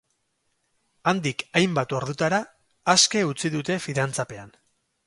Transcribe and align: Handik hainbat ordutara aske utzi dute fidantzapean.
Handik 1.11 1.45
hainbat 1.61 1.95
ordutara 1.99 2.41
aske 2.95 3.25
utzi 3.35 3.57
dute 3.59 3.79
fidantzapean. 3.87 4.57